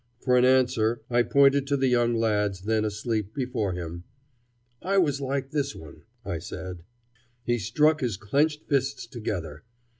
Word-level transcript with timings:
For 0.17 0.35
an 0.35 0.45
answer 0.45 1.03
I 1.11 1.21
pointed 1.21 1.67
to 1.67 1.77
the 1.77 1.85
young 1.87 2.15
lads 2.15 2.61
then 2.61 2.83
asleep 2.85 3.35
before 3.35 3.73
him. 3.73 4.03
"I 4.81 4.97
was 4.97 5.21
like 5.21 5.51
this 5.51 5.75
one," 5.75 6.01
I 6.25 6.39
said. 6.39 6.83
He 7.43 7.59
struck 7.59 8.01
his 8.01 8.17
clenched 8.17 8.63
fists 8.63 9.05
together. 9.05 9.63